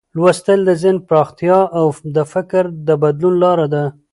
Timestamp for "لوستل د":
0.17-0.71